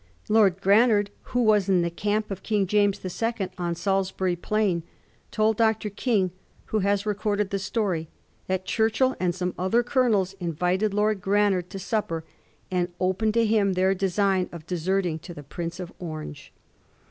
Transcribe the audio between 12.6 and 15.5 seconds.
and opened to him their design of deserting to the